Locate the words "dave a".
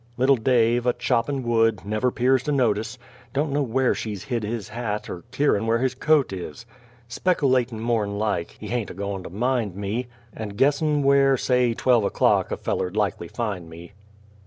0.37-0.93